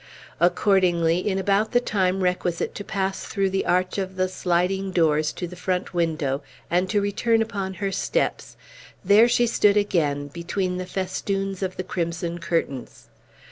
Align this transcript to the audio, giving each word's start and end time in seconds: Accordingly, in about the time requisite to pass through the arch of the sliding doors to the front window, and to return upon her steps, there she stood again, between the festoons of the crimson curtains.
Accordingly, 0.39 1.19
in 1.19 1.37
about 1.37 1.73
the 1.73 1.79
time 1.79 2.23
requisite 2.23 2.73
to 2.73 2.83
pass 2.83 3.23
through 3.23 3.51
the 3.51 3.67
arch 3.67 3.99
of 3.99 4.15
the 4.15 4.27
sliding 4.27 4.89
doors 4.89 5.31
to 5.33 5.47
the 5.47 5.55
front 5.55 5.93
window, 5.93 6.41
and 6.71 6.89
to 6.89 6.99
return 6.99 7.39
upon 7.39 7.75
her 7.75 7.91
steps, 7.91 8.57
there 9.05 9.27
she 9.27 9.45
stood 9.45 9.77
again, 9.77 10.27
between 10.29 10.77
the 10.77 10.87
festoons 10.87 11.61
of 11.61 11.77
the 11.77 11.83
crimson 11.83 12.39
curtains. 12.39 13.09